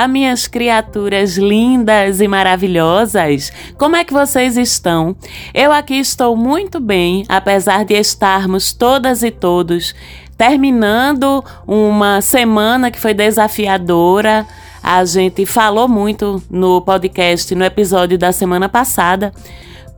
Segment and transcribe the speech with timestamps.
[0.00, 3.52] Olá, minhas criaturas lindas e maravilhosas!
[3.76, 5.14] Como é que vocês estão?
[5.52, 9.94] Eu aqui estou muito bem, apesar de estarmos todas e todos
[10.38, 14.46] terminando uma semana que foi desafiadora.
[14.82, 19.34] A gente falou muito no podcast, no episódio da semana passada,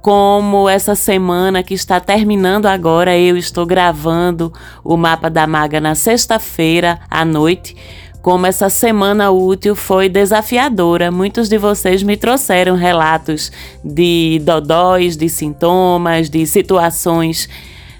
[0.01, 5.95] como essa semana que está terminando agora, eu estou gravando o mapa da maga na
[5.95, 7.77] sexta-feira à noite
[8.23, 11.11] como essa semana útil foi desafiadora.
[11.11, 13.51] Muitos de vocês me trouxeram relatos
[13.85, 17.49] de dodóis, de sintomas, de situações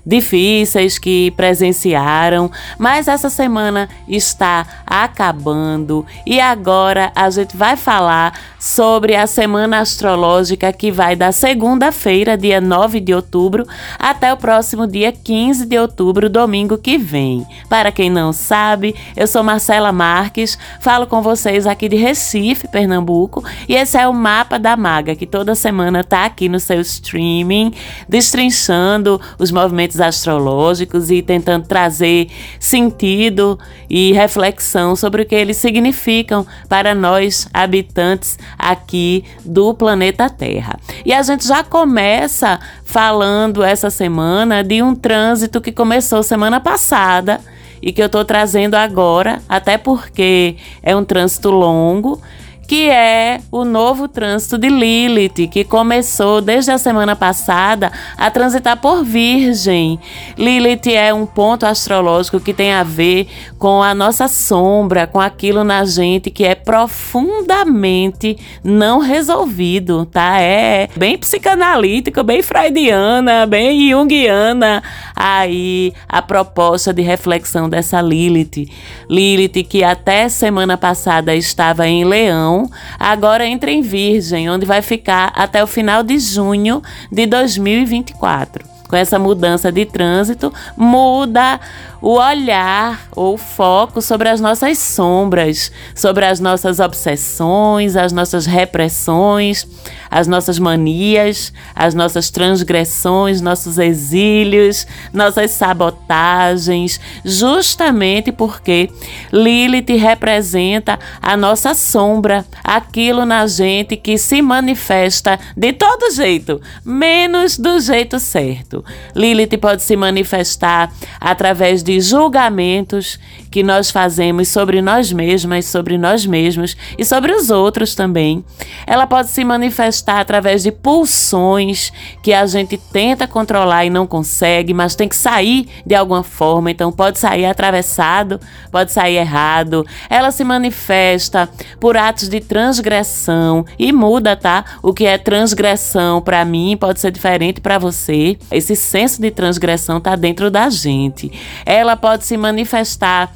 [0.05, 9.17] difíceis que presenciaram, mas essa semana está acabando e agora a gente vai falar sobre
[9.17, 13.67] a semana astrológica que vai da segunda-feira, dia 9 de outubro,
[13.99, 17.47] até o próximo dia 15 de outubro, domingo que vem.
[17.69, 23.45] Para quem não sabe, eu sou Marcela Marques, falo com vocês aqui de Recife, Pernambuco,
[23.69, 27.73] e esse é o mapa da maga que toda semana está aqui no seu streaming,
[28.09, 36.47] destrinchando os movimentos astrológicos e tentando trazer sentido e reflexão sobre o que eles significam
[36.69, 40.79] para nós habitantes aqui do planeta Terra.
[41.05, 47.41] E a gente já começa falando essa semana de um trânsito que começou semana passada
[47.83, 52.23] e que eu estou trazendo agora, até porque é um trânsito longo
[52.67, 58.81] que é o novo trânsito de Lilith, que começou desde a semana passada a transitar
[58.81, 59.99] por Virgem.
[60.37, 65.65] Lilith é um ponto astrológico que tem a ver com a nossa sombra, com aquilo
[65.65, 70.41] na gente que é profundamente não resolvido, tá?
[70.41, 74.83] É bem psicanalítico, bem freudiana, bem junguiana
[75.15, 78.69] aí a proposta de reflexão dessa Lilith.
[79.09, 82.52] Lilith que até semana passada estava em Leão,
[82.99, 88.72] agora entra em Virgem, onde vai ficar até o final de junho de 2024.
[88.93, 91.59] Com essa mudança de trânsito, muda
[92.03, 99.67] o olhar ou foco sobre as nossas sombras, sobre as nossas obsessões, as nossas repressões,
[100.11, 108.91] as nossas manias, as nossas transgressões, nossos exílios, nossas sabotagens, justamente porque
[109.33, 117.57] Lilith representa a nossa sombra, aquilo na gente que se manifesta de todo jeito, menos
[117.57, 118.82] do jeito certo.
[119.15, 123.19] Lilith pode se manifestar através de julgamentos
[123.51, 128.43] que nós fazemos sobre nós mesmas, sobre nós mesmos e sobre os outros também.
[128.87, 131.93] Ela pode se manifestar através de pulsões
[132.23, 136.71] que a gente tenta controlar e não consegue, mas tem que sair de alguma forma.
[136.71, 138.41] Então pode sair atravessado,
[138.71, 139.87] pode sair errado.
[140.09, 141.49] Ela se manifesta
[141.79, 144.65] por atos de transgressão e muda, tá?
[144.83, 148.39] O que é transgressão para mim pode ser diferente para você.
[148.51, 151.33] Esse senso de transgressão tá dentro da gente.
[151.65, 153.33] Ela pode se manifestar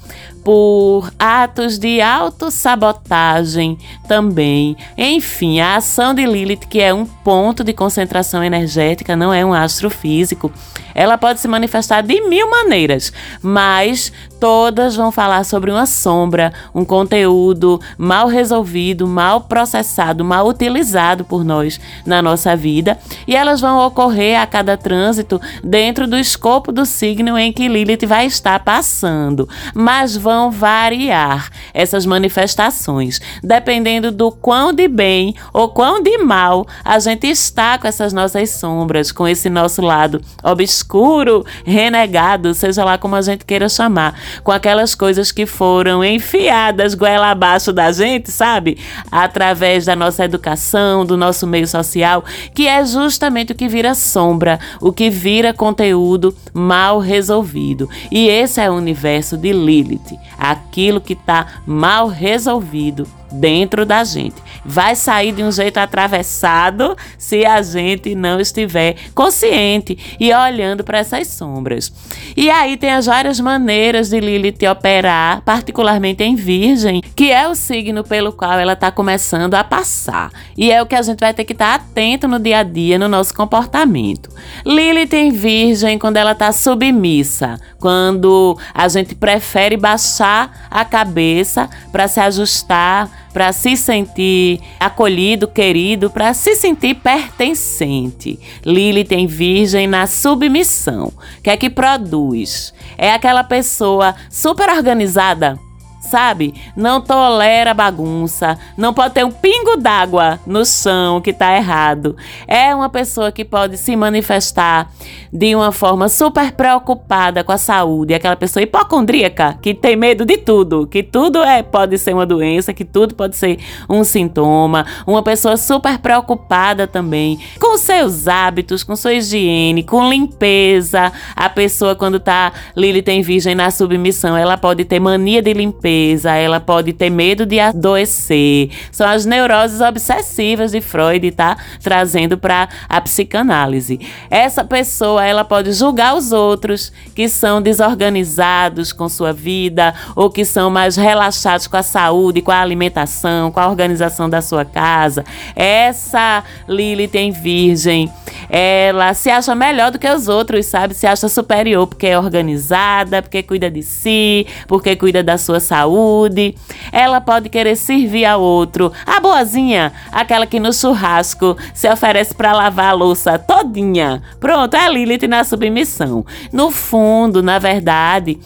[0.46, 3.76] por atos de autossabotagem
[4.06, 4.76] também.
[4.96, 9.52] Enfim, a ação de Lilith, que é um ponto de concentração energética, não é um
[9.52, 10.52] astrofísico,
[10.94, 16.84] ela pode se manifestar de mil maneiras, mas todas vão falar sobre uma sombra, um
[16.84, 23.84] conteúdo mal resolvido, mal processado, mal utilizado por nós na nossa vida, e elas vão
[23.86, 29.48] ocorrer a cada trânsito dentro do escopo do signo em que Lilith vai estar passando,
[29.74, 36.98] mas vão variar essas manifestações, dependendo do quão de bem ou quão de mal a
[36.98, 43.16] gente está com essas nossas sombras, com esse nosso lado obscuro, renegado, seja lá como
[43.16, 48.78] a gente queira chamar com aquelas coisas que foram enfiadas goela abaixo da gente, sabe?
[49.10, 52.24] Através da nossa educação, do nosso meio social,
[52.54, 57.88] que é justamente o que vira sombra, o que vira conteúdo mal resolvido.
[58.10, 64.36] E esse é o universo de Lilith, aquilo que está mal resolvido dentro da gente.
[64.64, 70.98] Vai sair de um jeito atravessado se a gente não estiver consciente e olhando para
[70.98, 71.92] essas sombras.
[72.36, 77.54] E aí tem as várias maneiras de Lilith operar, particularmente em Virgem, que é o
[77.54, 80.30] signo pelo qual ela está começando a passar.
[80.56, 82.62] E é o que a gente vai ter que estar tá atento no dia a
[82.62, 84.30] dia, no nosso comportamento.
[84.64, 92.08] Lilith em Virgem, quando ela está submissa, quando a gente prefere baixar a cabeça para
[92.08, 98.40] se ajustar para se sentir acolhido, querido, para se sentir pertencente.
[98.64, 101.08] Lili tem virgem na submissão.
[101.38, 102.72] O que é que produz?
[102.96, 105.60] É aquela pessoa super organizada
[106.06, 106.54] sabe?
[106.74, 112.16] Não tolera bagunça, não pode ter um pingo d'água no chão que tá errado.
[112.46, 114.90] É uma pessoa que pode se manifestar
[115.32, 120.38] de uma forma super preocupada com a saúde, aquela pessoa hipocondríaca que tem medo de
[120.38, 125.22] tudo, que tudo é pode ser uma doença, que tudo pode ser um sintoma, uma
[125.22, 131.12] pessoa super preocupada também com seus hábitos, com sua higiene, com limpeza.
[131.34, 135.95] A pessoa quando tá Lili tem virgem na submissão, ela pode ter mania de limpeza,
[136.24, 138.70] ela pode ter medo de adoecer.
[138.90, 141.56] São as neuroses obsessivas de Freud, tá?
[141.82, 144.00] Trazendo para a psicanálise.
[144.30, 150.44] Essa pessoa, ela pode julgar os outros que são desorganizados com sua vida ou que
[150.44, 155.24] são mais relaxados com a saúde, com a alimentação, com a organização da sua casa.
[155.54, 158.10] Essa Lili tem virgem
[158.48, 160.94] ela se acha melhor do que os outros, sabe?
[160.94, 166.54] Se acha superior porque é organizada, porque cuida de si, porque cuida da sua saúde.
[166.92, 168.92] Ela pode querer servir a outro.
[169.04, 174.22] A boazinha, aquela que no churrasco se oferece para lavar a louça todinha.
[174.38, 176.24] Pronto, é a Lilith na submissão.
[176.52, 178.38] No fundo, na verdade,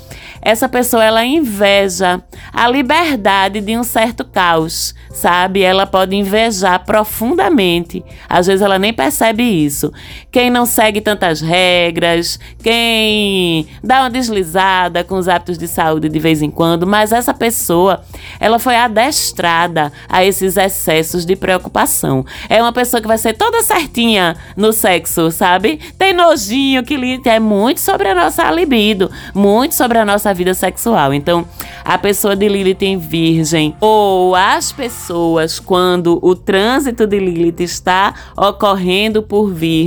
[0.42, 5.62] essa pessoa ela inveja a liberdade de um certo caos, sabe?
[5.62, 8.02] Ela pode invejar profundamente.
[8.28, 9.89] Às vezes ela nem percebe isso.
[10.30, 16.18] Quem não segue tantas regras, quem dá uma deslizada com os hábitos de saúde de
[16.18, 18.02] vez em quando, mas essa pessoa,
[18.38, 22.24] ela foi adestrada a esses excessos de preocupação.
[22.48, 25.80] É uma pessoa que vai ser toda certinha no sexo, sabe?
[25.98, 31.14] Tem nojinho que é muito sobre a nossa libido, muito sobre a nossa vida sexual.
[31.14, 31.46] Então,
[31.84, 38.14] a pessoa de Lilith em Virgem ou as pessoas quando o trânsito de Lilith está
[38.36, 39.79] ocorrendo por Virgem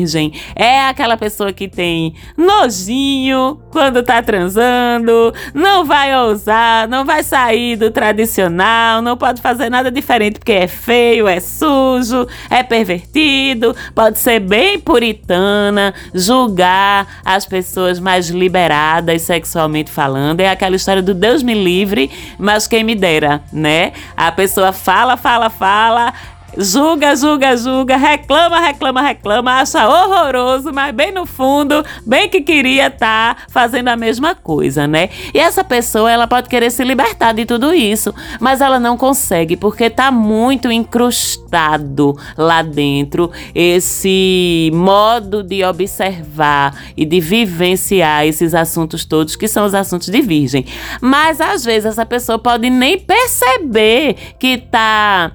[0.55, 7.75] é aquela pessoa que tem nojinho quando tá transando, não vai ousar, não vai sair
[7.75, 14.19] do tradicional, não pode fazer nada diferente porque é feio, é sujo, é pervertido, pode
[14.19, 20.41] ser bem puritana, julgar as pessoas mais liberadas sexualmente falando.
[20.41, 23.93] É aquela história do Deus me livre, mas quem me dera, né?
[24.15, 26.13] A pessoa fala, fala, fala,
[26.57, 32.88] julga, julga, julga, reclama, reclama, reclama, acha horroroso, mas bem no fundo, bem que queria
[32.88, 35.09] estar tá fazendo a mesma coisa, né?
[35.33, 39.57] E essa pessoa, ela pode querer se libertar de tudo isso, mas ela não consegue
[39.57, 49.05] porque tá muito incrustado lá dentro esse modo de observar e de vivenciar esses assuntos
[49.05, 50.65] todos que são os assuntos de virgem.
[51.01, 55.31] Mas às vezes essa pessoa pode nem perceber que tá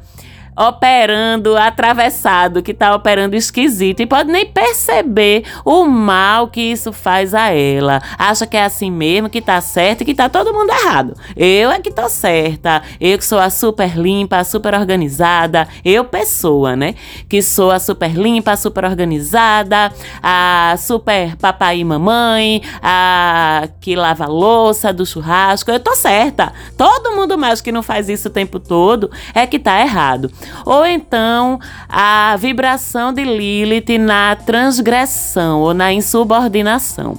[0.59, 7.33] operando atravessado, que tá operando esquisito e pode nem perceber o mal que isso faz
[7.33, 8.03] a ela.
[8.19, 11.15] Acha que é assim mesmo, que tá certo e que tá todo mundo errado.
[11.37, 12.83] Eu é que tô certa.
[13.01, 15.69] Eu que sou a super limpa, a super organizada.
[15.85, 16.95] Eu, pessoa, né?
[17.29, 23.95] Que sou a super limpa, a super organizada, a super papai e mamãe, a que
[23.95, 25.71] lava a louça do churrasco.
[25.71, 26.53] Eu tô certa.
[26.77, 30.31] Todo mundo mais que não faz isso o tempo todo é que tá errado
[30.65, 37.19] ou então a vibração de Lilith na transgressão ou na insubordinação.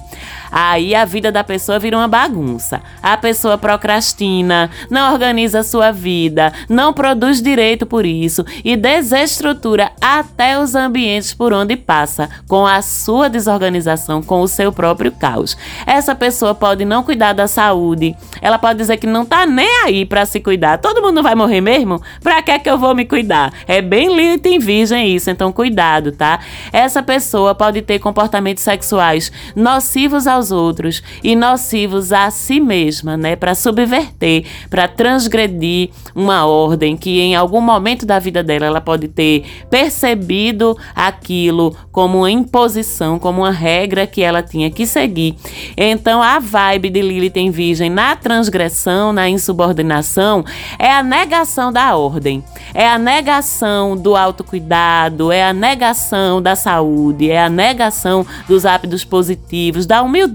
[0.50, 2.80] Aí a vida da pessoa vira uma bagunça.
[3.02, 10.58] A pessoa procrastina, não organiza sua vida, não produz direito por isso e desestrutura até
[10.58, 15.56] os ambientes por onde passa, com a sua desorganização, com o seu próprio caos.
[15.86, 20.04] Essa pessoa pode não cuidar da saúde, ela pode dizer que não tá nem aí
[20.04, 20.78] para se cuidar.
[20.78, 22.00] Todo mundo vai morrer mesmo?
[22.22, 23.52] Pra que é que eu vou me cuidar?
[23.66, 26.40] É bem lindo em virgem isso, então cuidado, tá?
[26.72, 33.16] Essa pessoa pode ter comportamentos sexuais nocivos ao aos outros e nocivos a si mesma,
[33.16, 38.80] né, para subverter, para transgredir uma ordem que em algum momento da vida dela ela
[38.80, 45.36] pode ter percebido aquilo como uma imposição, como uma regra que ela tinha que seguir.
[45.76, 50.44] Então a vibe de Lilith em Virgem na transgressão, na insubordinação,
[50.78, 52.42] é a negação da ordem,
[52.72, 59.04] é a negação do autocuidado, é a negação da saúde, é a negação dos hábitos
[59.04, 60.29] positivos, da humildade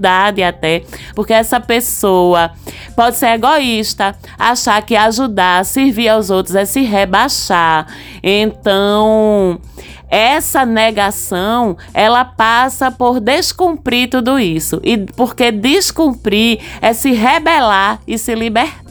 [0.46, 0.82] até,
[1.14, 2.50] porque essa pessoa
[2.94, 7.86] pode ser egoísta, achar que ajudar, servir aos outros é se rebaixar.
[8.22, 9.60] Então,
[10.08, 14.80] essa negação, ela passa por descumprir tudo isso.
[14.84, 18.85] E porque descumprir é se rebelar e se libertar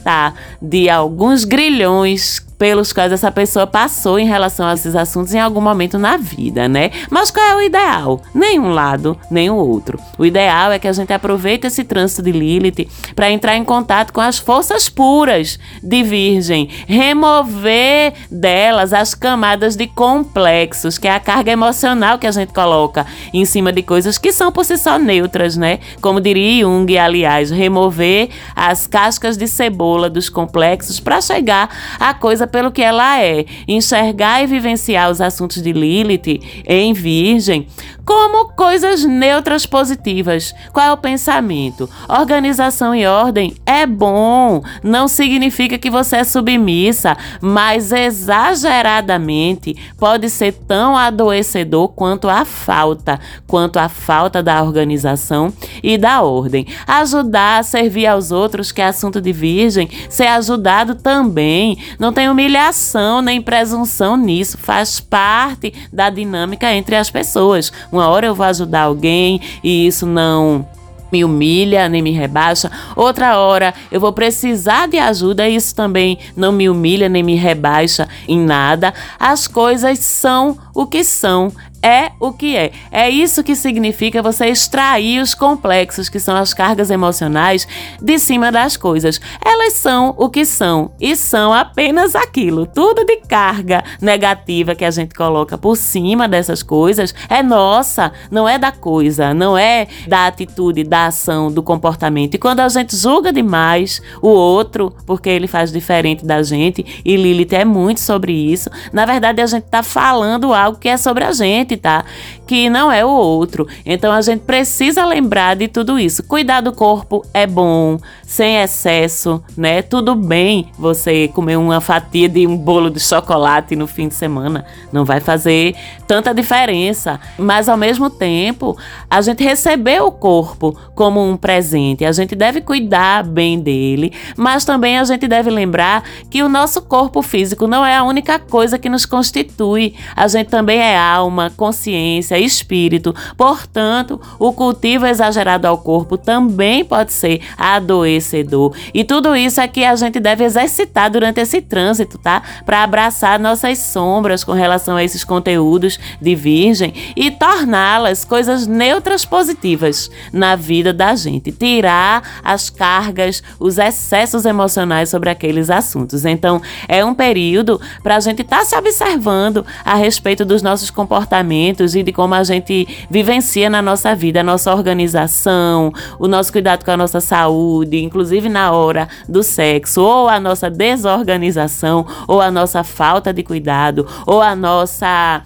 [0.60, 5.60] de alguns grilhões pelos quais essa pessoa passou em relação a esses assuntos em algum
[5.60, 6.90] momento na vida, né?
[7.10, 8.22] Mas qual é o ideal?
[8.34, 9.98] Nenhum lado, nem o outro.
[10.18, 14.12] O ideal é que a gente aproveite esse trânsito de Lilith para entrar em contato
[14.12, 21.20] com as forças puras de Virgem, remover delas as camadas de complexos, que é a
[21.20, 24.98] carga emocional que a gente coloca em cima de coisas que são por si só
[24.98, 25.78] neutras, né?
[26.00, 32.46] Como diria Jung, aliás, remover as cascas de cebola dos complexos para chegar à coisa
[32.46, 37.66] pelo que ela é, enxergar e vivenciar os assuntos de Lilith em Virgem
[38.06, 40.54] como coisas neutras positivas.
[40.72, 41.90] Qual é o pensamento?
[42.08, 50.52] Organização e ordem é bom, não significa que você é submissa, mas exageradamente pode ser
[50.52, 56.64] tão adoecedor quanto a falta, quanto a falta da organização e da ordem.
[56.86, 61.76] Ajudar a servir aos outros, que é assunto de virgem, ser ajudado também.
[61.98, 68.26] Não tem humilhação nem presunção nisso, faz parte da dinâmica entre as pessoas uma hora
[68.26, 70.66] eu vou ajudar alguém e isso não
[71.10, 72.70] me humilha nem me rebaixa.
[72.94, 77.34] Outra hora eu vou precisar de ajuda e isso também não me humilha nem me
[77.34, 78.92] rebaixa em nada.
[79.18, 82.72] As coisas são o que são é o que é.
[82.90, 87.66] É isso que significa você extrair os complexos, que são as cargas emocionais,
[88.00, 89.20] de cima das coisas.
[89.44, 92.66] Elas são o que são e são apenas aquilo.
[92.66, 98.48] Tudo de carga negativa que a gente coloca por cima dessas coisas é nossa, não
[98.48, 102.34] é da coisa, não é da atitude, da ação, do comportamento.
[102.34, 107.16] E quando a gente julga demais o outro, porque ele faz diferente da gente, e
[107.16, 111.24] Lilith é muito sobre isso, na verdade a gente está falando algo que é sobre
[111.24, 112.04] a gente tá?
[112.46, 113.66] Que não é o outro.
[113.84, 116.22] Então a gente precisa lembrar de tudo isso.
[116.22, 119.82] Cuidar do corpo é bom, sem excesso, né?
[119.82, 124.64] Tudo bem você comer uma fatia de um bolo de chocolate no fim de semana,
[124.92, 125.74] não vai fazer
[126.06, 127.20] tanta diferença.
[127.38, 128.76] Mas ao mesmo tempo,
[129.10, 134.64] a gente receber o corpo como um presente, a gente deve cuidar bem dele, mas
[134.64, 138.78] também a gente deve lembrar que o nosso corpo físico não é a única coisa
[138.78, 139.94] que nos constitui.
[140.14, 143.14] A gente também é alma, consciência, espírito.
[143.36, 148.74] Portanto, o cultivo exagerado ao corpo também pode ser adoecedor.
[148.92, 152.42] E tudo isso é que a gente deve exercitar durante esse trânsito, tá?
[152.64, 159.24] Para abraçar nossas sombras com relação a esses conteúdos de virgem e torná-las coisas neutras
[159.24, 161.50] positivas na vida da gente.
[161.50, 166.24] Tirar as cargas, os excessos emocionais sobre aqueles assuntos.
[166.24, 170.90] Então, é um período para a gente estar tá se observando a respeito dos nossos
[170.90, 176.52] comportamentos e de como a gente vivencia na nossa vida, a nossa organização, o nosso
[176.52, 182.40] cuidado com a nossa saúde, inclusive na hora do sexo, ou a nossa desorganização, ou
[182.40, 185.42] a nossa falta de cuidado, ou a nossa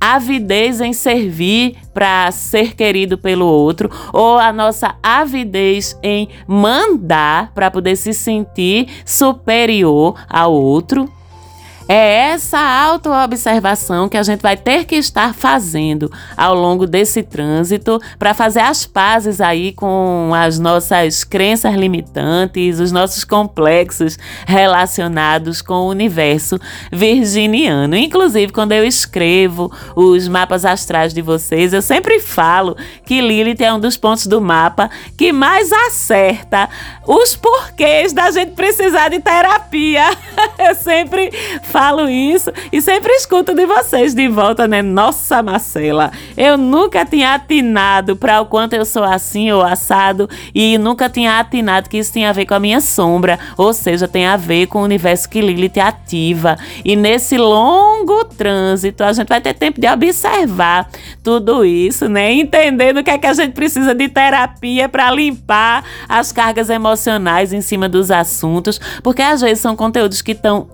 [0.00, 7.70] avidez em servir para ser querido pelo outro, ou a nossa avidez em mandar para
[7.70, 11.19] poder se sentir superior ao outro.
[11.92, 18.00] É essa autoobservação que a gente vai ter que estar fazendo ao longo desse trânsito
[18.16, 24.16] para fazer as pazes aí com as nossas crenças limitantes, os nossos complexos
[24.46, 26.60] relacionados com o universo
[26.92, 27.96] virginiano.
[27.96, 33.74] Inclusive, quando eu escrevo os mapas astrais de vocês, eu sempre falo que Lilith é
[33.74, 36.68] um dos pontos do mapa que mais acerta
[37.04, 40.04] os porquês da gente precisar de terapia.
[40.56, 41.32] eu sempre
[41.64, 44.82] falo falo isso e sempre escuto de vocês de volta, né?
[44.82, 50.76] Nossa, Marcela, eu nunca tinha atinado para o quanto eu sou assim ou assado e
[50.76, 54.26] nunca tinha atinado que isso tinha a ver com a minha sombra, ou seja, tem
[54.26, 56.58] a ver com o universo que Lilith ativa.
[56.84, 60.86] E nesse longo trânsito, a gente vai ter tempo de observar
[61.24, 62.30] tudo isso, né?
[62.30, 67.54] Entendendo o que é que a gente precisa de terapia para limpar as cargas emocionais
[67.54, 70.68] em cima dos assuntos, porque às vezes são conteúdos que estão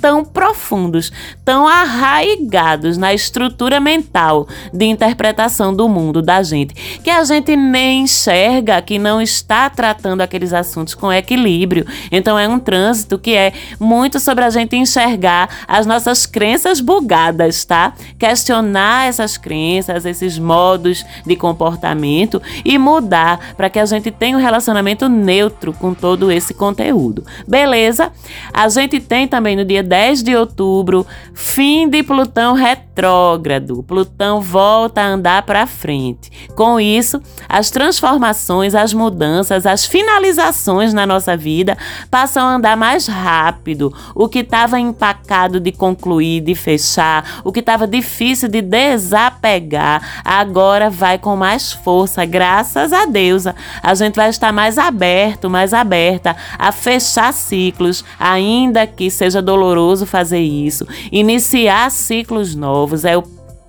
[0.00, 1.12] tão profundos,
[1.44, 8.02] tão arraigados na estrutura mental de interpretação do mundo da gente, que a gente nem
[8.02, 11.86] enxerga que não está tratando aqueles assuntos com equilíbrio.
[12.10, 17.64] Então é um trânsito que é muito sobre a gente enxergar as nossas crenças bugadas,
[17.64, 17.92] tá?
[18.18, 24.40] Questionar essas crenças, esses modos de comportamento e mudar para que a gente tenha um
[24.40, 27.24] relacionamento neutro com todo esse conteúdo.
[27.46, 28.12] Beleza?
[28.52, 33.82] A gente tem também no dia 10 de outubro, fim de Plutão retrógrado.
[33.82, 36.30] Plutão volta a andar para frente.
[36.54, 41.76] Com isso, as transformações, as mudanças, as finalizações na nossa vida
[42.10, 43.92] passam a andar mais rápido.
[44.14, 50.90] O que estava empacado de concluir, de fechar, o que estava difícil de desapegar, agora
[50.90, 53.44] vai com mais força, graças a Deus.
[53.82, 59.77] A gente vai estar mais aberto, mais aberta a fechar ciclos, ainda que seja doloroso
[60.06, 60.86] fazer isso.
[61.10, 63.22] Iniciar ciclos novos é o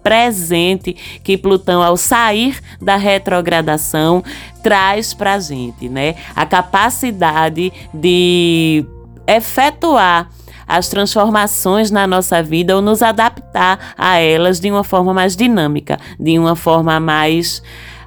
[0.04, 4.24] presente que Plutão, ao sair da retrogradação,
[4.63, 6.16] traz para a gente, né?
[6.36, 8.86] A capacidade de
[9.28, 10.30] efetuar
[10.68, 16.00] as transformações na nossa vida ou nos adaptar a elas de uma forma mais dinâmica,
[16.20, 17.62] de uma forma mais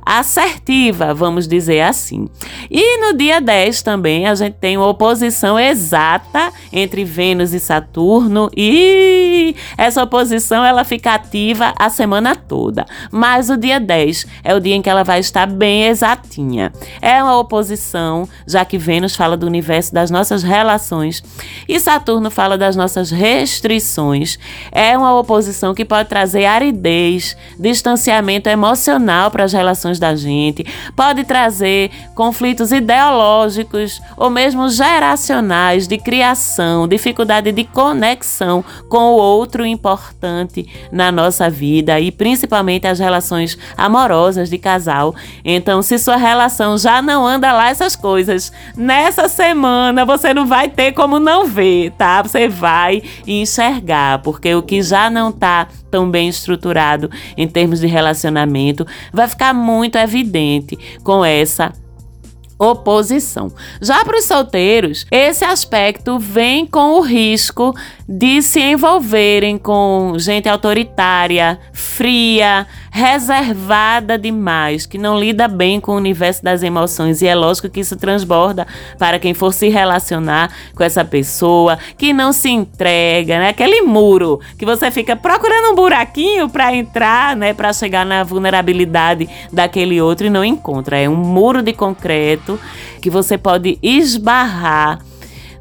[0.04, 2.28] assertiva, vamos dizer assim.
[2.71, 8.50] E no dia 10 também a gente tem uma oposição exata entre Vênus e Saturno
[8.56, 12.85] e essa oposição ela fica ativa a semana toda.
[13.11, 16.73] Mas o dia 10 é o dia em que ela vai estar bem exatinha.
[17.00, 21.23] É uma oposição, já que Vênus fala do universo das nossas relações
[21.68, 24.38] e Saturno fala das nossas restrições.
[24.71, 31.25] É uma oposição que pode trazer aridez, distanciamento emocional para as relações da gente, pode
[31.25, 40.68] trazer conflitos ideológicos ou mesmo geracionais de criação, dificuldade de conexão com o outro importante
[40.90, 45.14] na nossa vida e principalmente as relações amorosas de casal.
[45.44, 50.68] Então, se sua relação já não anda lá essas coisas, nessa semana você não vai
[50.68, 52.22] ter como não ver, tá?
[52.22, 57.87] Você vai enxergar, porque o que já não tá tão bem estruturado em termos de
[57.87, 61.70] relacionamento vai ficar muito evidente com essa
[62.58, 63.52] oposição.
[63.80, 67.75] Já para os solteiros, esse aspecto vem com o risco
[68.14, 75.97] de se envolverem com gente autoritária, fria, reservada demais, que não lida bem com o
[75.97, 77.23] universo das emoções.
[77.23, 78.66] E é lógico que isso transborda
[78.99, 83.49] para quem for se relacionar com essa pessoa, que não se entrega, né?
[83.49, 87.54] Aquele muro que você fica procurando um buraquinho para entrar, né?
[87.54, 90.99] Para chegar na vulnerabilidade daquele outro e não encontra.
[90.99, 92.60] É um muro de concreto
[93.00, 94.99] que você pode esbarrar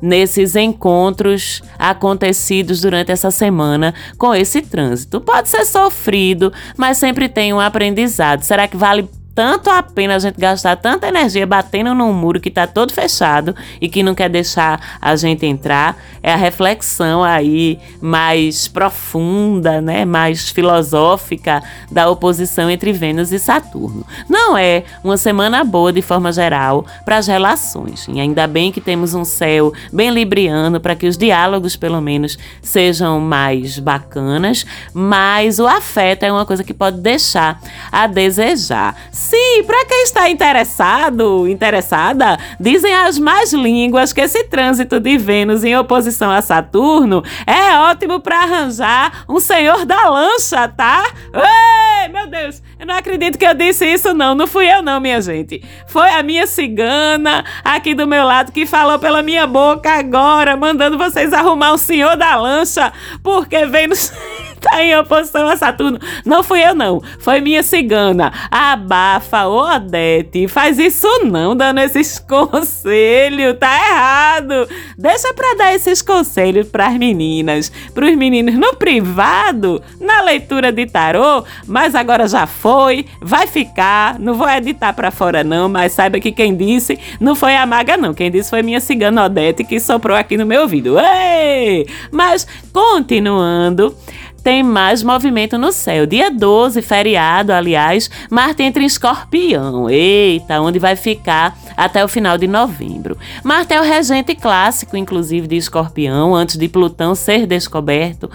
[0.01, 5.21] nesses encontros acontecidos durante essa semana com esse trânsito.
[5.21, 8.41] Pode ser sofrido, mas sempre tem um aprendizado.
[8.41, 9.07] Será que vale
[9.41, 13.56] tanto a pena a gente gastar tanta energia batendo num muro que está todo fechado
[13.82, 15.97] e que não quer deixar a gente entrar.
[16.21, 24.06] É a reflexão aí mais profunda, né, mais filosófica da oposição entre Vênus e Saturno.
[24.30, 28.08] Não é uma semana boa de forma geral para as relações.
[28.13, 32.38] E ainda bem que temos um céu bem libriano para que os diálogos, pelo menos,
[32.62, 37.60] sejam mais bacanas, mas o afeto é uma coisa que pode deixar
[37.91, 38.95] a desejar
[39.32, 45.63] Sim, para quem está interessado, interessada, dizem as mais línguas que esse trânsito de Vênus
[45.63, 51.10] em oposição a Saturno é ótimo para arranjar um senhor da lancha, tá?
[51.34, 55.00] Ei, meu Deus, eu não acredito que eu disse isso não, não fui eu não,
[55.00, 55.63] minha gente.
[55.88, 60.98] Foi a minha cigana aqui do meu lado que falou pela minha boca agora, mandando
[60.98, 62.91] vocês arrumar um senhor da lancha,
[63.24, 64.12] porque Vênus
[64.62, 66.00] tá em oposição a Saturno.
[66.24, 67.02] Não fui eu, não.
[67.19, 68.32] Foi minha cigana.
[68.50, 70.47] Abafa, Odete.
[70.47, 73.58] Faz isso não, dando esses conselhos.
[73.60, 74.69] Tá errado.
[74.97, 77.71] Deixa pra dar esses conselhos pras meninas.
[77.93, 81.43] Pros meninos no privado, na leitura de tarô.
[81.67, 83.06] Mas agora já foi.
[83.21, 84.19] Vai ficar.
[84.19, 85.67] Não vou editar pra fora, não.
[85.67, 88.13] Mas saiba que quem disse não foi a maga, não.
[88.13, 90.97] Quem disse foi minha cigana Odete que soprou aqui no meu ouvido.
[91.00, 91.88] Ei!
[92.12, 93.95] Mas continuando
[94.43, 96.06] tem mais movimento no céu.
[96.06, 99.89] Dia 12, feriado, aliás, Marte entra em escorpião.
[99.89, 103.17] Eita, onde vai ficar até o final de novembro.
[103.43, 108.30] Marte é o regente clássico, inclusive, de escorpião, antes de Plutão ser descoberto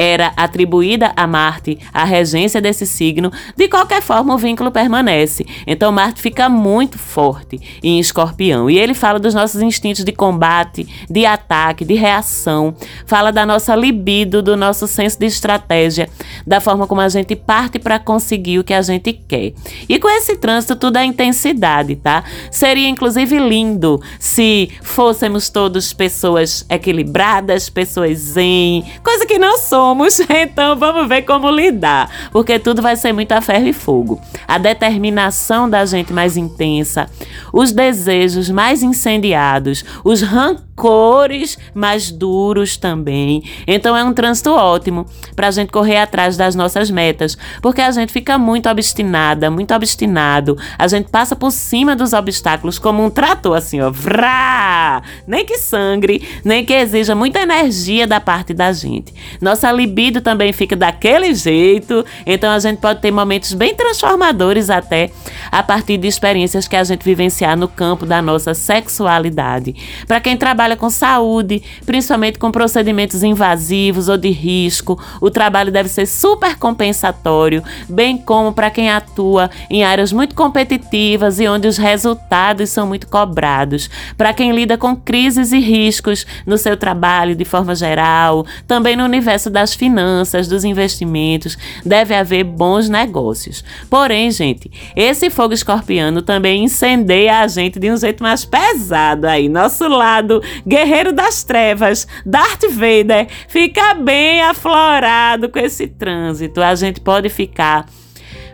[0.00, 5.44] era atribuída a Marte a regência desse signo, de qualquer forma o vínculo permanece.
[5.66, 10.88] Então Marte fica muito forte em Escorpião e ele fala dos nossos instintos de combate,
[11.10, 16.08] de ataque, de reação, fala da nossa libido, do nosso senso de estratégia,
[16.46, 19.52] da forma como a gente parte para conseguir o que a gente quer.
[19.86, 22.24] E com esse trânsito tudo é intensidade, tá?
[22.50, 30.20] Seria inclusive lindo se fôssemos todos pessoas equilibradas, pessoas zen, coisa que não somos somos,
[30.30, 34.20] então vamos ver como lidar, porque tudo vai ser muito a ferro e fogo.
[34.46, 37.08] A determinação da gente mais intensa,
[37.52, 43.42] os desejos mais incendiados, os rancores cores, mas duros também.
[43.66, 45.04] Então é um trânsito ótimo
[45.36, 49.74] para a gente correr atrás das nossas metas, porque a gente fica muito obstinada, muito
[49.74, 50.56] obstinado.
[50.78, 55.02] A gente passa por cima dos obstáculos como um trator, assim, ó, vrá!
[55.26, 59.12] Nem que sangre, nem que exija muita energia da parte da gente.
[59.38, 65.10] Nossa libido também fica daquele jeito, então a gente pode ter momentos bem transformadores até
[65.52, 69.74] a partir de experiências que a gente vivenciar no campo da nossa sexualidade.
[70.08, 75.88] Para quem trabalha com saúde, principalmente com procedimentos invasivos ou de risco, o trabalho deve
[75.88, 81.76] ser super compensatório, bem como para quem atua em áreas muito competitivas e onde os
[81.76, 83.90] resultados são muito cobrados.
[84.16, 89.04] Para quem lida com crises e riscos no seu trabalho de forma geral, também no
[89.04, 93.64] universo das finanças, dos investimentos, deve haver bons negócios.
[93.88, 99.48] Porém, gente, esse fogo escorpiano também incendeia a gente de um jeito mais pesado aí.
[99.48, 106.62] Nosso lado guerreiro das trevas, Darth Vader, fica bem aflorado com esse trânsito.
[106.62, 107.86] A gente pode ficar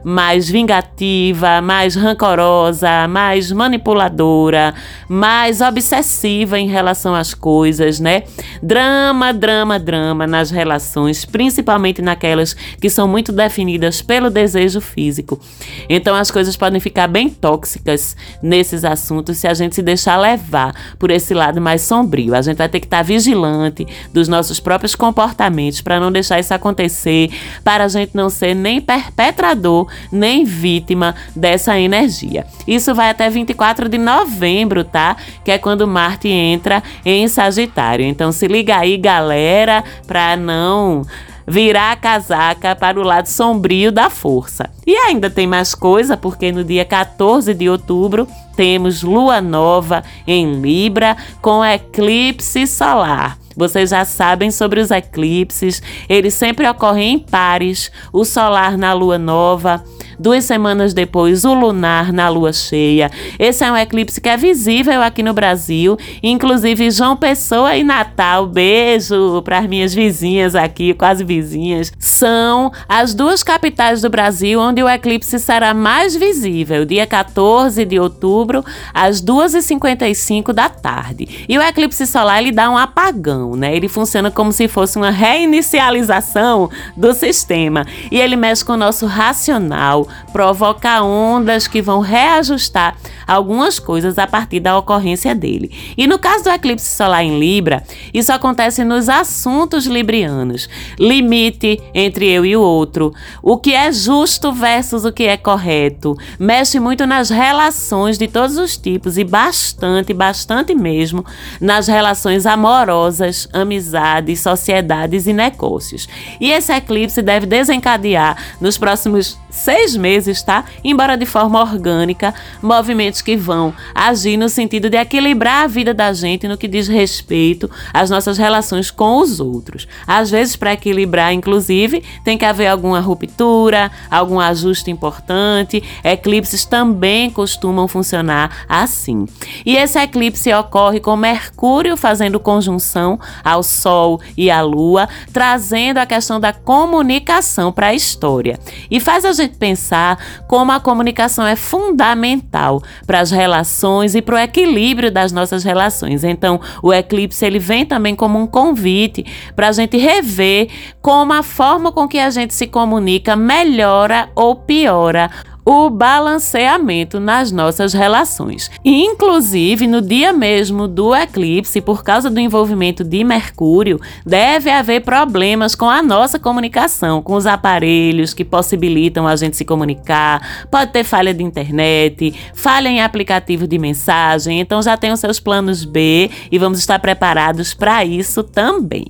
[0.09, 4.73] mais vingativa, mais rancorosa, mais manipuladora,
[5.09, 8.23] mais obsessiva em relação às coisas, né?
[8.63, 15.41] Drama, drama, drama nas relações, principalmente naquelas que são muito definidas pelo desejo físico.
[15.89, 20.73] Então as coisas podem ficar bem tóxicas nesses assuntos se a gente se deixar levar
[21.01, 22.33] por esse lado mais sombrio.
[22.37, 26.55] A gente vai ter que estar vigilante dos nossos próprios comportamentos para não deixar isso
[26.55, 27.29] acontecer,
[27.65, 32.47] para a gente não ser nem perpetrador nem vítima dessa energia.
[32.67, 35.17] Isso vai até 24 de novembro, tá?
[35.45, 38.05] Que é quando Marte entra em Sagitário.
[38.05, 41.03] Então se liga aí, galera, para não
[41.47, 44.69] virar a casaca para o lado sombrio da força.
[44.87, 50.61] E ainda tem mais coisa, porque no dia 14 de outubro temos lua nova em
[50.61, 53.39] Libra com eclipse solar.
[53.57, 59.17] Vocês já sabem sobre os eclipses, eles sempre ocorrem em pares, o solar na lua
[59.17, 59.83] nova
[60.19, 63.11] Duas semanas depois, o lunar na lua cheia.
[63.39, 68.47] Esse é um eclipse que é visível aqui no Brasil, inclusive João Pessoa e Natal.
[68.47, 71.93] Beijo para as minhas vizinhas aqui, quase vizinhas.
[71.99, 78.01] São as duas capitais do Brasil onde o eclipse será mais visível, dia 14 de
[78.01, 81.45] outubro, às 2h55 da tarde.
[81.49, 83.77] E o eclipse solar ele dá um apagão, né?
[83.77, 89.07] Ele funciona como se fosse uma reinicialização do sistema e ele mexe com o nosso
[89.07, 95.71] racional, provoca ondas que vão reajustar algumas coisas a partir da ocorrência dele.
[95.97, 97.83] E no caso do eclipse solar em Libra,
[98.15, 100.69] isso acontece nos assuntos librianos.
[100.99, 106.17] Limite entre eu e o outro, o que é justo versus o que é correto.
[106.39, 111.25] Mexe muito nas relações de todos os tipos e bastante, bastante mesmo
[111.61, 116.09] nas relações amorosas, amizades, sociedades e negócios.
[116.41, 120.65] E esse eclipse deve desencadear nos próximos seis meses, tá?
[120.85, 126.13] Embora de forma orgânica, movimentos que vão agir no sentido de equilibrar a vida da
[126.13, 129.89] gente no que diz respeito às nossas relações com os outros.
[130.07, 135.83] Às vezes, para equilibrar, inclusive, tem que haver alguma ruptura, algum ajuste importante.
[136.05, 139.27] Eclipses também costumam funcionar assim.
[139.65, 146.07] E esse eclipse ocorre com Mercúrio fazendo conjunção ao Sol e à Lua, trazendo a
[146.07, 148.59] questão da comunicação para a história.
[148.91, 154.35] E faz a gente pensar como a comunicação é fundamental para as relações e para
[154.35, 156.25] o equilíbrio das nossas relações.
[156.25, 160.69] Então, o eclipse ele vem também como um convite para a gente rever
[161.01, 165.31] como a forma com que a gente se comunica melhora ou piora
[165.67, 168.71] o balanceamento nas nossas relações.
[168.85, 175.75] Inclusive, no dia mesmo do eclipse, por causa do envolvimento de Mercúrio, deve haver problemas
[175.75, 180.67] com a nossa comunicação, com os aparelhos que possibilitam a gente se comunicar.
[180.71, 185.41] Pode ter falha de internet, falha em aplicativo de mensagem, então já tem os seus
[185.41, 189.07] planos B e vamos estar preparados para isso também.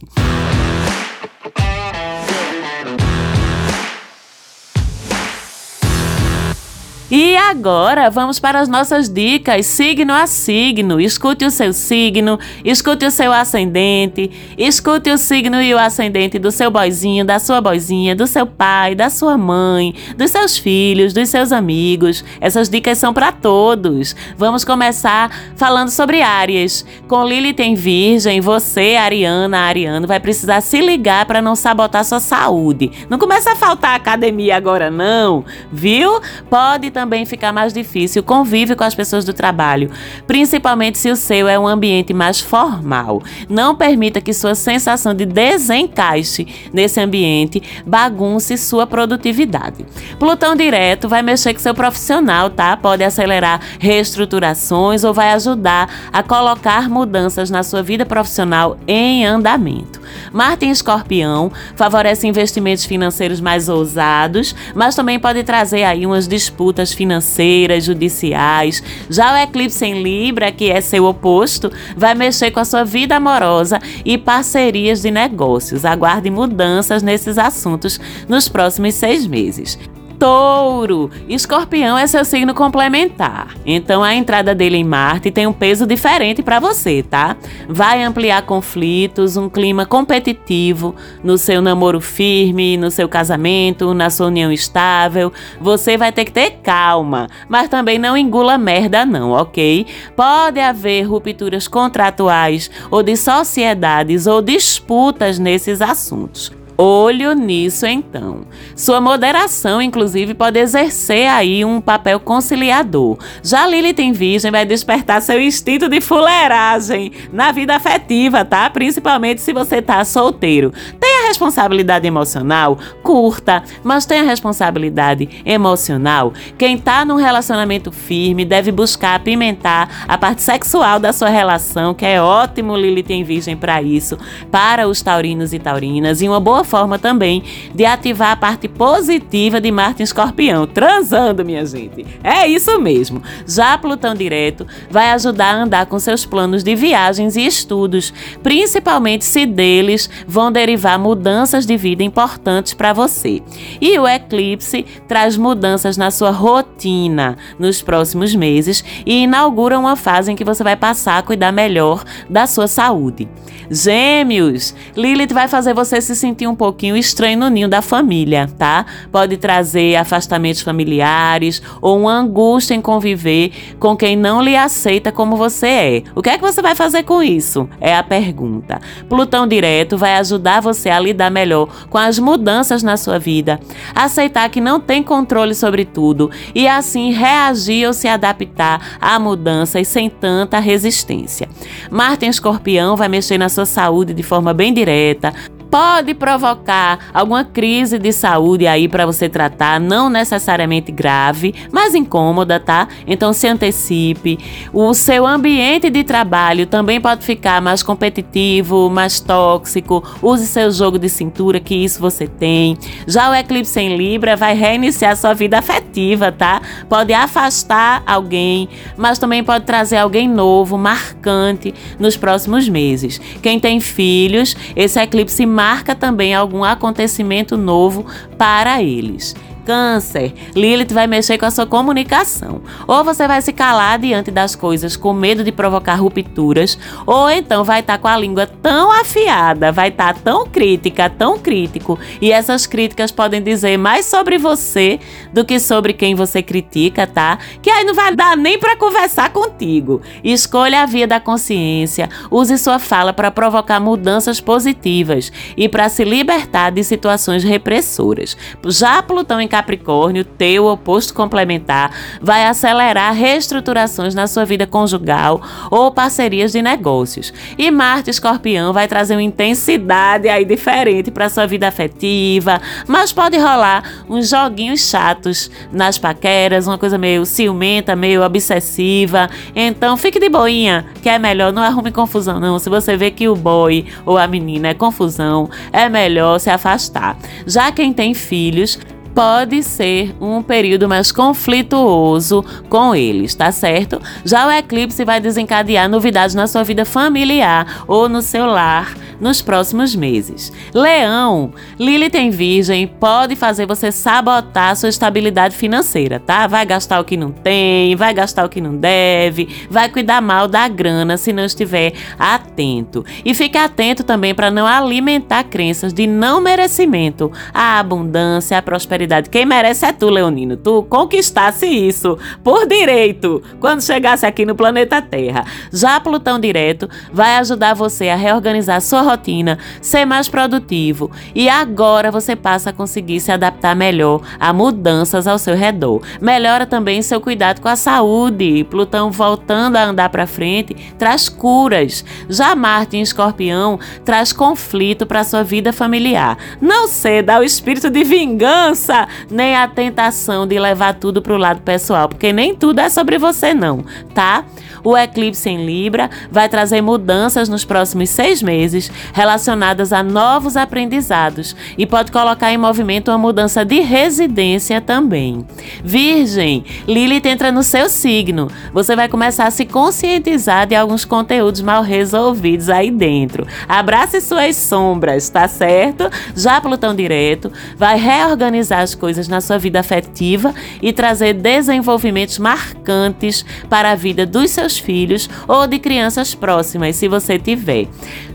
[7.08, 11.00] E agora vamos para as nossas dicas, signo a signo.
[11.00, 16.50] Escute o seu signo, escute o seu ascendente, escute o signo e o ascendente do
[16.50, 21.28] seu boizinho, da sua boizinha, do seu pai, da sua mãe, dos seus filhos, dos
[21.28, 22.24] seus amigos.
[22.40, 24.16] Essas dicas são para todos.
[24.36, 26.84] Vamos começar falando sobre Áries.
[27.06, 32.18] Com Lili tem Virgem, você, Ariana, Ariano, vai precisar se ligar para não sabotar sua
[32.18, 32.90] saúde.
[33.08, 36.20] Não começa a faltar academia agora não, viu?
[36.50, 39.90] Pode também ficar mais difícil o convívio com as pessoas do trabalho,
[40.26, 43.22] principalmente se o seu é um ambiente mais formal.
[43.50, 49.85] Não permita que sua sensação de desencaixe nesse ambiente bagunce sua produtividade.
[50.18, 52.74] Plutão direto vai mexer com seu profissional, tá?
[52.78, 60.00] Pode acelerar reestruturações ou vai ajudar a colocar mudanças na sua vida profissional em andamento.
[60.32, 66.86] Marte em Escorpião favorece investimentos financeiros mais ousados, mas também pode trazer aí umas disputas
[66.92, 68.83] financeiras, judiciais.
[69.09, 73.16] Já o eclipse em Libra, que é seu oposto, vai mexer com a sua vida
[73.16, 75.85] amorosa e parcerias de negócios.
[75.85, 79.79] Aguarde mudanças nesses assuntos nos próximos seis meses.
[80.18, 81.11] Touro!
[81.29, 83.55] Escorpião é seu signo complementar.
[83.64, 87.37] Então a entrada dele em Marte tem um peso diferente para você, tá?
[87.68, 94.29] Vai ampliar conflitos, um clima competitivo no seu namoro firme, no seu casamento, na sua
[94.29, 95.33] união estável.
[95.61, 99.87] Você vai ter que ter calma, mas também não engula merda não, ok?
[100.14, 106.50] Pode haver rupturas contratuais ou de sociedades ou disputas nesses assuntos.
[106.78, 108.46] Olho nisso então.
[108.74, 113.16] Sua moderação, inclusive, pode exercer aí um papel conciliador.
[113.42, 118.68] Já Lilith em Virgem vai despertar seu instinto de fuleiragem na vida afetiva, tá?
[118.68, 120.70] Principalmente se você tá solteiro.
[121.00, 122.78] Tem a responsabilidade emocional?
[123.02, 126.34] Curta, mas tem a responsabilidade emocional.
[126.58, 132.04] Quem tá num relacionamento firme deve buscar apimentar a parte sexual da sua relação, que
[132.04, 134.18] é ótimo Lilith em Virgem para isso,
[134.50, 137.42] para os taurinos e taurinas, e uma boa forma também
[137.74, 142.05] de ativar a parte positiva de Marte em Escorpião, transando, minha gente.
[142.22, 143.22] É isso mesmo.
[143.46, 149.24] Já Plutão direto vai ajudar a andar com seus planos de viagens e estudos, principalmente
[149.24, 153.40] se deles vão derivar mudanças de vida importantes para você.
[153.81, 160.33] E o eclipse traz mudanças na sua rotina nos próximos meses e inaugura uma fase
[160.33, 163.29] em que você vai passar a cuidar melhor da sua saúde.
[163.70, 168.84] Gêmeos, Lilith vai fazer você se sentir um pouquinho estranho no ninho da família, tá?
[169.12, 175.36] Pode trazer afastamentos familiares ou uma angústia em conviver com quem não lhe aceita como
[175.36, 176.02] você é.
[176.14, 177.68] O que é que você vai fazer com isso?
[177.80, 178.80] É a pergunta.
[179.08, 183.60] Plutão direto vai ajudar você a lidar melhor com as mudanças na sua vida,
[183.94, 189.86] aceitar que não tem controle sobre tudo e assim reagir ou se adaptar a mudanças
[189.88, 191.48] sem tanta resistência.
[191.90, 195.32] Marte em Escorpião vai mexer na sua saúde de forma bem direta,
[195.70, 202.59] pode provocar alguma crise de saúde aí para você tratar, não necessariamente grave, mas incômoda,
[202.59, 202.88] tá?
[203.07, 204.38] Então se antecipe.
[204.72, 210.02] O seu ambiente de trabalho também pode ficar mais competitivo, mais tóxico.
[210.22, 212.76] Use seu jogo de cintura, que isso você tem.
[213.07, 216.61] Já o eclipse em Libra vai reiniciar sua vida afetiva, tá?
[216.88, 223.20] Pode afastar alguém, mas também pode trazer alguém novo, marcante nos próximos meses.
[223.42, 228.07] Quem tem filhos, esse eclipse marca também algum acontecimento novo
[228.38, 229.35] para eles.
[229.66, 232.62] Câncer, Lilith vai mexer com a sua comunicação.
[232.87, 237.64] Ou você vai se calar diante das coisas com medo de provocar rupturas, ou então
[237.64, 241.98] vai estar tá com a língua tão afiada, vai estar tá tão crítica, tão crítico,
[242.20, 245.00] e essas críticas podem dizer mais sobre você
[245.33, 247.38] do que sobre quem você critica, tá?
[247.61, 250.00] Que aí não vai dar nem para conversar contigo.
[250.22, 256.05] Escolha a via da consciência, use sua fala para provocar mudanças positivas e para se
[256.05, 258.37] libertar de situações repressoras.
[258.66, 261.90] Já Plutão em Capricórnio, teu oposto complementar,
[262.20, 265.40] vai acelerar reestruturações na sua vida conjugal
[265.70, 267.32] ou parcerias de negócios.
[267.56, 273.38] E Marte Escorpião vai trazer uma intensidade aí diferente para sua vida afetiva, mas pode
[273.38, 279.30] rolar uns joguinhos chatos nas paqueras, uma coisa meio ciumenta, meio obsessiva.
[279.54, 282.58] Então fique de boinha, que é melhor, não arrume confusão não.
[282.58, 287.16] Se você vê que o boy ou a menina é confusão, é melhor se afastar.
[287.46, 288.78] Já quem tem filhos,
[289.16, 293.98] pode ser um período mais conflituoso com eles, tá certo?
[294.26, 299.40] Já o eclipse vai desencadear novidades na sua vida familiar ou no seu lar nos
[299.40, 300.52] próximos meses.
[300.74, 306.46] Leão, Lilith em Virgem pode fazer você sabotar sua estabilidade financeira, tá?
[306.46, 310.46] Vai gastar o que não tem, vai gastar o que não deve, vai cuidar mal
[310.46, 313.02] da grana se não estiver atento.
[313.24, 319.05] E fique atento também para não alimentar crenças de não merecimento, a abundância, a prosperidade
[319.06, 319.30] prosperidade.
[319.30, 320.56] Quem merece é tu, Leonino.
[320.56, 325.44] Tu conquistasse isso por direito quando chegasse aqui no planeta Terra.
[325.72, 332.10] Já Plutão direto vai ajudar você a reorganizar sua rotina, ser mais produtivo e agora
[332.10, 336.02] você passa a conseguir se adaptar melhor a mudanças ao seu redor.
[336.20, 338.64] Melhora também seu cuidado com a saúde.
[338.70, 342.04] Plutão voltando a andar para frente traz curas.
[342.28, 346.36] Já Marte em Escorpião traz conflito para sua vida familiar.
[346.60, 348.95] Não ceda ao espírito de vingança,
[349.30, 353.18] nem a tentação de levar tudo para o lado pessoal, porque nem tudo é sobre
[353.18, 354.44] você não, tá?
[354.87, 361.56] O eclipse em Libra vai trazer mudanças nos próximos seis meses relacionadas a novos aprendizados
[361.76, 365.44] e pode colocar em movimento uma mudança de residência também.
[365.82, 368.48] Virgem, Lilith entra no seu signo.
[368.72, 373.44] Você vai começar a se conscientizar de alguns conteúdos mal resolvidos aí dentro.
[373.68, 376.09] Abrace suas sombras, tá certo?
[376.37, 383.44] Já Plutão direto vai reorganizar as coisas na sua vida afetiva e trazer desenvolvimentos marcantes
[383.68, 387.88] para a vida dos seus filhos ou de crianças próximas, se você tiver.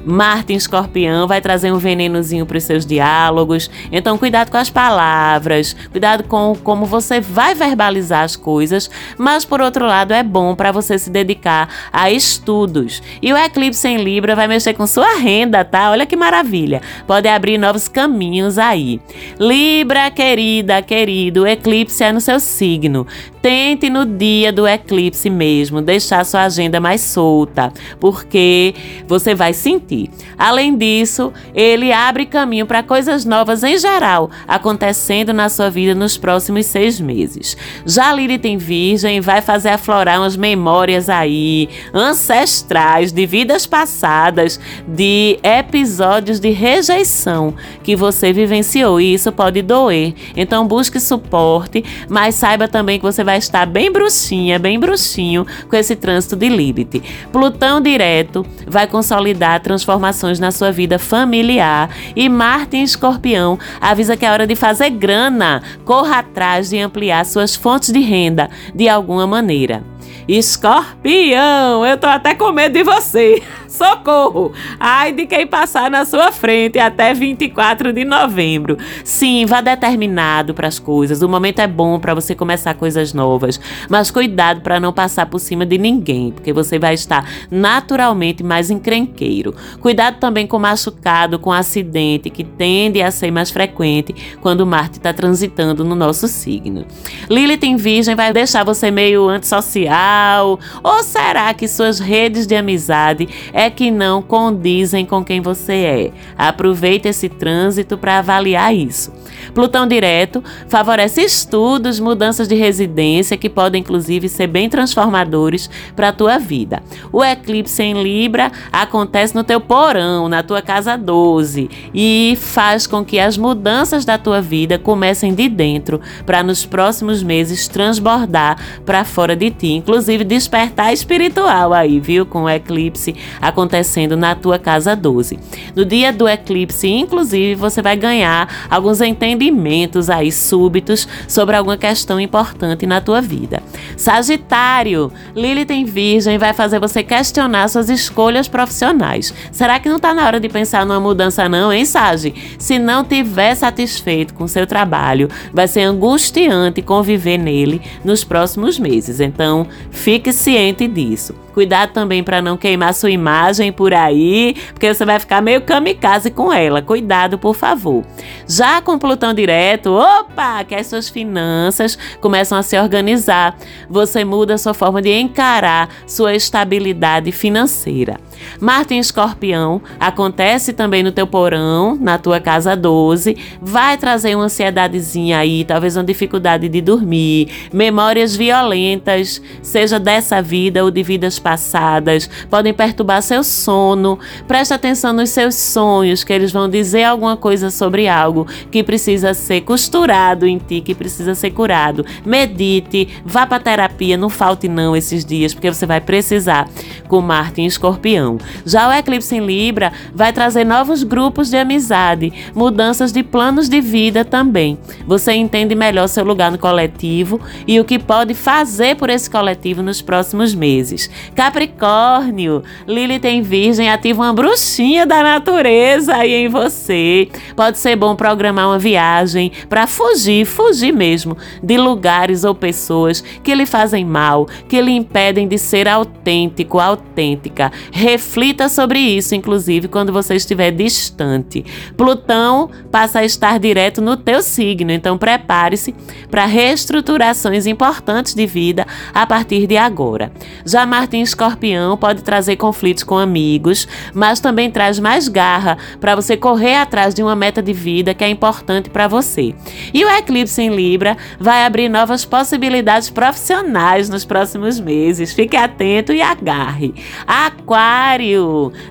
[0.06, 4.70] Marte em Escorpião vai trazer um venenozinho para os seus diálogos, então cuidado com as
[4.70, 10.56] palavras, cuidado com como você vai verbalizar as coisas, mas por outro lado é bom
[10.56, 13.02] para você se dedicar a estudos.
[13.22, 15.92] E o eclipse em Libra vai mexer com sua renda, tá?
[15.92, 16.82] Olha que maravilha.
[17.06, 19.00] Pode abrir novos caminhos aí.
[19.40, 23.06] Libra, querida, querido, o eclipse é no seu signo.
[23.41, 28.75] Tente no dia do eclipse mesmo deixar sua agenda mais solta, porque
[29.08, 30.12] você vai sentir.
[30.38, 36.17] Além disso, ele abre caminho para coisas novas em geral acontecendo na sua vida nos
[36.17, 37.58] próximos seis meses.
[37.86, 45.39] Já Lilith em Virgem vai fazer aflorar umas memórias aí ancestrais de vidas passadas, de
[45.43, 50.13] episódios de rejeição que você vivenciou e isso pode doer.
[50.36, 55.48] Então busque suporte, mas saiba também que você vai vai estar bem bruxinha, bem bruxinho
[55.70, 57.02] com esse trânsito de Lilith.
[57.32, 64.26] Plutão direto vai consolidar transformações na sua vida familiar e Marte em Escorpião avisa que
[64.26, 65.63] é hora de fazer grana.
[65.86, 69.82] Corra atrás de ampliar suas fontes de renda de alguma maneira.
[70.28, 73.41] Escorpião, eu tô até com medo de você.
[73.71, 74.51] Socorro!
[74.77, 78.77] Ai de quem passar na sua frente até 24 de novembro.
[79.01, 81.21] Sim, vá determinado para as coisas.
[81.21, 85.39] O momento é bom para você começar coisas novas, mas cuidado para não passar por
[85.39, 89.55] cima de ninguém, porque você vai estar naturalmente mais encrenqueiro.
[89.79, 95.13] Cuidado também com machucado, com acidente, que tende a ser mais frequente quando Marte está
[95.13, 96.86] transitando no nosso signo.
[97.29, 103.29] Lilith em Virgem vai deixar você meio antissocial, ou será que suas redes de amizade
[103.62, 106.12] é que não condizem com quem você é.
[106.38, 109.13] Aproveite esse trânsito para avaliar isso.
[109.54, 116.13] Plutão direto favorece estudos, mudanças de residência que podem inclusive ser bem transformadores para a
[116.13, 116.82] tua vida.
[117.12, 123.04] O eclipse em Libra acontece no teu porão, na tua casa 12 e faz com
[123.04, 129.04] que as mudanças da tua vida comecem de dentro para nos próximos meses transbordar para
[129.04, 132.26] fora de ti, inclusive despertar espiritual aí, viu?
[132.26, 135.39] Com o eclipse acontecendo na tua casa 12.
[135.76, 142.19] No dia do eclipse, inclusive, você vai ganhar alguns entendimentos aí súbitos sobre alguma questão
[142.19, 143.62] importante na tua vida.
[143.97, 149.34] Sagitário, Lilith em Virgem vai fazer você questionar suas escolhas profissionais.
[149.52, 152.34] Será que não está na hora de pensar numa mudança não, hein, Sagi?
[152.58, 159.20] Se não tiver satisfeito com seu trabalho, vai ser angustiante conviver nele nos próximos meses.
[159.20, 161.36] Então, fique ciente disso.
[161.54, 166.32] Cuidado também para não queimar sua imagem por aí, porque você vai ficar meio kamikaze
[166.32, 166.82] com ela.
[166.82, 168.04] Cuidado, por favor.
[168.48, 173.58] Já com Plutão direto, opa, que as suas finanças começam a se organizar.
[173.90, 178.18] Você muda sua forma de encarar sua estabilidade financeira.
[178.60, 184.45] Marte em Escorpião acontece também no teu porão, na tua casa 12, vai trazer uma
[184.45, 191.39] ansiedadezinha aí, talvez uma dificuldade de dormir, memórias violentas, seja dessa vida ou de vidas
[191.39, 194.19] passadas, podem perturbar seu sono.
[194.47, 199.34] Preste atenção nos seus sonhos, que eles vão dizer alguma coisa sobre algo que precisa
[199.34, 202.06] ser costurado em ti, que precisa ser curado.
[202.25, 206.67] Medite, vá para terapia, não falte não esses dias, porque você vai precisar
[207.08, 208.31] com Marte em Escorpião.
[208.65, 213.82] Já o eclipse em Libra vai trazer novos grupos de amizade, mudanças de planos de
[213.82, 214.78] vida também.
[215.06, 219.82] Você entende melhor seu lugar no coletivo e o que pode fazer por esse coletivo
[219.82, 221.10] nos próximos meses.
[221.36, 227.30] Capricórnio, Lili tem Virgem ativa uma bruxinha da natureza aí em você.
[227.55, 233.53] Pode ser bom programar uma viagem para fugir, fugir mesmo de lugares ou pessoas que
[233.53, 237.72] lhe fazem mal, que lhe impedem de ser autêntico, autêntica.
[238.12, 241.64] Reflita sobre isso, inclusive, quando você estiver distante.
[241.95, 245.95] Plutão passa a estar direto no teu signo, então prepare-se
[246.30, 250.30] para reestruturações importantes de vida a partir de agora.
[250.66, 256.14] Já Marte em Escorpião pode trazer conflitos com amigos, mas também traz mais garra para
[256.14, 259.55] você correr atrás de uma meta de vida que é importante para você.
[259.93, 265.32] E o eclipse em Libra vai abrir novas possibilidades profissionais nos próximos meses.
[265.32, 266.93] Fique atento e agarre.
[267.26, 268.01] Aquário,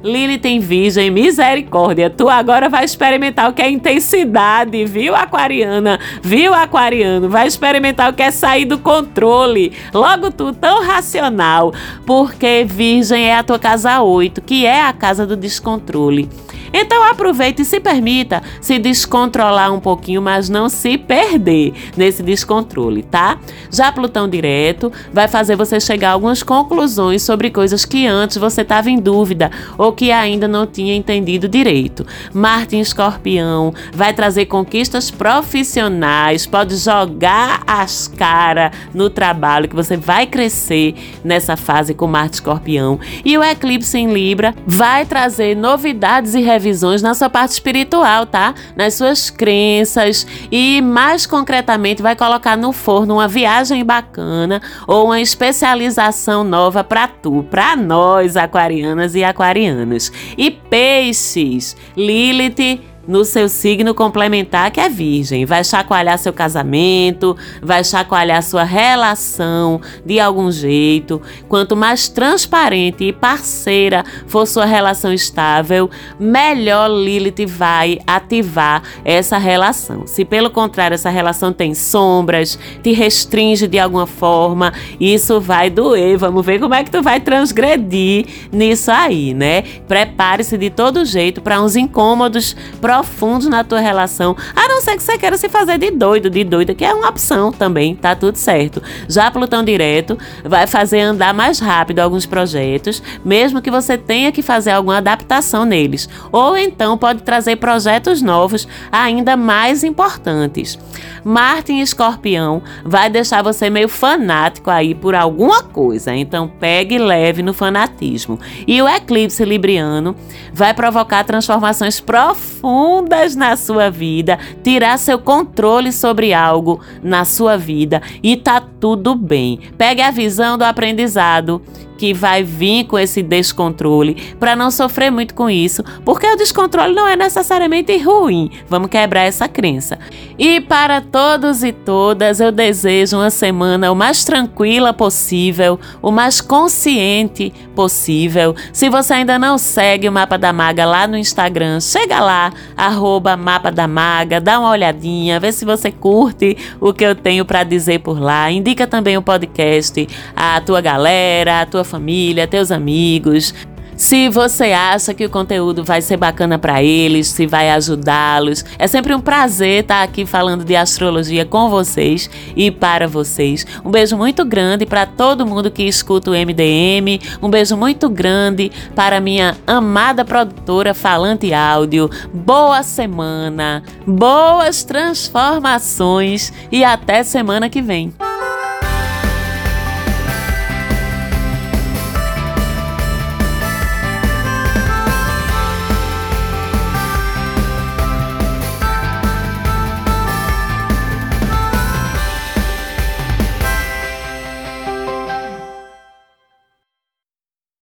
[0.03, 2.09] Lili tem virgem, misericórdia.
[2.09, 5.99] Tu agora vai experimentar o que é intensidade, viu, aquariana?
[6.23, 7.29] Viu, aquariano?
[7.29, 9.73] Vai experimentar o que é sair do controle.
[9.93, 11.73] Logo tu, tão racional,
[12.07, 16.29] porque virgem é a tua casa 8, que é a casa do descontrole.
[16.73, 23.03] Então aproveite e se permita se descontrolar um pouquinho, mas não se perder nesse descontrole,
[23.03, 23.39] tá?
[23.71, 28.63] Já Plutão direto vai fazer você chegar a algumas conclusões sobre coisas que antes você
[28.63, 32.07] estava em dúvida ou que ainda não tinha entendido direito.
[32.33, 39.97] Marte em Escorpião vai trazer conquistas profissionais, pode jogar as caras no trabalho que você
[39.97, 40.95] vai crescer
[41.25, 42.99] nessa fase com Marte Escorpião.
[43.25, 48.55] E o eclipse em Libra vai trazer novidades e revisões na sua parte espiritual, tá?
[48.77, 55.21] Nas suas crenças e mais concretamente vai colocar no forno uma viagem bacana ou uma
[55.21, 60.13] especialização nova para tu, para nós aquarianas e aquarianos.
[60.37, 65.45] E peixes, Lilith no seu signo complementar, que é Virgem.
[65.45, 71.21] Vai chacoalhar seu casamento, vai chacoalhar sua relação de algum jeito.
[71.49, 75.91] Quanto mais transparente e parceira for sua relação estável,
[76.21, 80.07] melhor Lilith vai ativar essa relação.
[80.07, 86.17] Se pelo contrário essa relação tem sombras, te restringe de alguma forma, isso vai doer.
[86.17, 89.63] Vamos ver como é que tu vai transgredir nisso aí, né?
[89.89, 92.55] Prepare-se de todo jeito para uns incômodos
[93.01, 96.45] profundos na tua relação, a não ser que você queira se fazer de doido, de
[96.45, 98.83] doida, que é uma opção também, tá tudo certo.
[99.09, 104.43] Já Plutão direto vai fazer andar mais rápido alguns projetos, mesmo que você tenha que
[104.43, 110.79] fazer alguma adaptação neles, ou então pode trazer projetos novos ainda mais importantes.
[111.25, 117.43] Marte em Escorpião vai deixar você meio fanático aí por alguma coisa, então pegue leve
[117.43, 118.39] no fanatismo.
[118.67, 120.15] E o eclipse libriano
[120.53, 127.59] vai provocar transformações profundas profundas na sua vida, tirar seu controle sobre algo na sua
[127.59, 129.61] vida e tá tudo bem.
[129.77, 131.61] Pegue a visão do aprendizado
[132.01, 136.95] que vai vir com esse descontrole, para não sofrer muito com isso, porque o descontrole
[136.95, 138.51] não é necessariamente ruim.
[138.71, 139.99] Vamos quebrar essa crença.
[140.39, 146.41] E para todos e todas, eu desejo uma semana o mais tranquila possível, o mais
[146.41, 148.57] consciente possível.
[148.73, 153.37] Se você ainda não segue o Mapa da Maga lá no Instagram, chega lá, arroba
[153.37, 157.63] Mapa da Maga, dá uma olhadinha, vê se você curte o que eu tenho para
[157.63, 158.51] dizer por lá.
[158.51, 163.53] Indica também o podcast à tua galera, à tua família, teus amigos.
[164.01, 168.87] Se você acha que o conteúdo vai ser bacana para eles, se vai ajudá-los, é
[168.87, 173.67] sempre um prazer estar aqui falando de astrologia com vocês e para vocês.
[173.85, 177.21] Um beijo muito grande para todo mundo que escuta o MDM.
[177.43, 182.09] Um beijo muito grande para minha amada produtora Falante Áudio.
[182.33, 188.15] Boa semana, boas transformações e até semana que vem.